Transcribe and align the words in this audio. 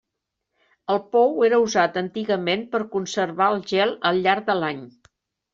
El 0.93 1.01
pou 1.15 1.43
era 1.49 1.59
usat 1.65 2.01
antigament 2.03 2.65
per 2.73 2.81
conservar 2.97 3.51
el 3.57 3.63
gel 3.75 3.95
al 4.13 4.23
llarg 4.25 4.49
de 4.53 4.57
l'any. 4.65 4.83